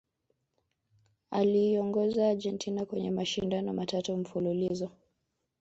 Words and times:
aliiongoza 1.31 2.29
Argentina 2.29 2.85
kwenye 2.85 3.11
mashindano 3.11 3.73
matatu 3.73 4.17
mfululizo 4.17 4.91